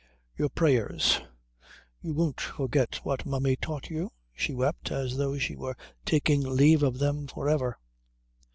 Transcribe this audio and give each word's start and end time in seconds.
"Your 0.35 0.49
prayers 0.49 1.19
you 2.01 2.15
won't 2.15 2.41
forget 2.41 2.95
what 3.03 3.23
Mummy 3.27 3.55
taught 3.55 3.91
you?" 3.91 4.09
she 4.33 4.51
wept, 4.51 4.89
as 4.91 5.15
though 5.17 5.37
she 5.37 5.55
were 5.55 5.77
taking 6.05 6.41
leave 6.41 6.81
of 6.81 6.97
them 6.97 7.27
for 7.27 7.47
ever. 7.47 7.77